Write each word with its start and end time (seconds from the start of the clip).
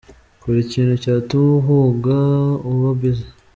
Kora 0.41 0.59
ikintu 0.65 0.93
cyatuma 1.03 1.47
uhuga 1.59 2.17
"uba 2.71 2.89
busy". 2.99 3.27